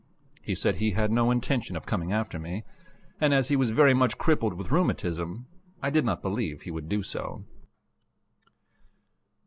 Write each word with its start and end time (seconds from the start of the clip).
He 0.41 0.55
said 0.55 0.77
he 0.77 0.93
had 0.93 1.11
no 1.11 1.29
intention 1.29 1.75
of 1.75 1.85
coming 1.85 2.11
after 2.11 2.39
me; 2.39 2.63
and 3.19 3.35
as 3.35 3.49
he 3.49 3.55
was 3.55 3.69
very 3.69 3.93
much 3.93 4.17
crippled 4.17 4.55
with 4.55 4.71
rheumatism, 4.71 5.45
I 5.79 5.91
did 5.91 6.05
not 6.05 6.23
believe 6.23 6.63
he 6.63 6.71
would 6.71 6.89
do 6.89 7.03
so. 7.03 7.45